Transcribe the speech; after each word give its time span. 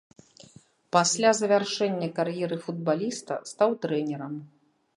Пасля 0.95 1.33
завяршэння 1.41 2.09
кар'еры 2.19 2.57
футбаліста 2.65 3.33
стаў 3.51 3.69
трэнерам. 3.85 4.33